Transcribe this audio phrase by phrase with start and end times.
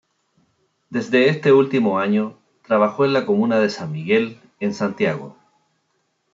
[0.89, 5.37] Desde este último año, trabajó en la comuna de San Miguel, en Santiago.